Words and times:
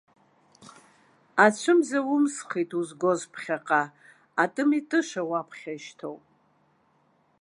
Ацәымза 1.45 1.99
умсхит 2.13 2.71
узгоз 2.79 3.21
ԥхьаҟа, 3.31 3.81
атымитыша 4.43 5.21
уаԥхьа 5.29 5.71
ишьҭоуп… 5.77 6.23